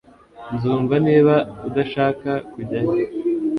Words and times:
Nzumva 0.55 0.95
niba 1.07 1.35
udashaka 1.67 2.29
kujyayo 2.51 2.97